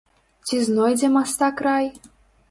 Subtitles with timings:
[0.47, 1.85] Ці знойдзе мастак рай?